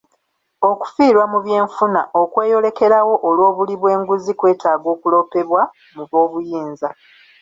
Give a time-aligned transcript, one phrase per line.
[0.69, 5.61] Okufiirwa mu by'enfuna okweyolekerawo olw'obuli bw'enguzi kwetaaga okuloopebwa
[5.95, 6.89] mu b'obuyinza.